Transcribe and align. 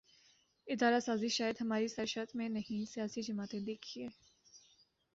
ادارہ 0.67 0.99
سازی 0.99 1.29
شاید 1.29 1.61
ہماری 1.61 1.87
سرشت 1.87 2.35
میں 2.35 2.49
نہیں 2.49 2.85
سیاسی 2.85 3.21
جماعتیں 3.21 3.59
دیکھیے 3.59 4.07